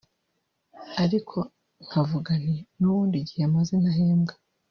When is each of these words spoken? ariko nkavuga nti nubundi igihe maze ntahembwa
ariko 1.03 1.37
nkavuga 1.85 2.31
nti 2.43 2.57
nubundi 2.77 3.15
igihe 3.19 3.45
maze 3.55 3.73
ntahembwa 3.81 4.33